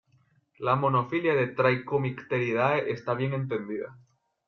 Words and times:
La 0.57 0.75
monofilia 0.75 1.35
de 1.35 1.45
Trichomycteridae 1.45 2.89
está 2.91 3.13
bien 3.13 3.33
entendida. 3.33 3.99